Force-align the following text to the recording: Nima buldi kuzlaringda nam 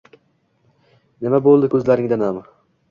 Nima 1.27 1.43
buldi 1.49 1.71
kuzlaringda 1.77 2.21
nam 2.25 2.43